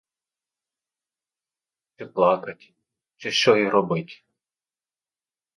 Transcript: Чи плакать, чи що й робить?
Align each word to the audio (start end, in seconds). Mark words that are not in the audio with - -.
Чи 1.95 2.05
плакать, 2.05 2.73
чи 3.17 3.31
що 3.31 3.55
й 3.55 3.69
робить? 3.69 4.25